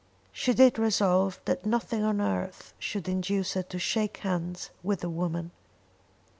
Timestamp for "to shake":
3.61-4.17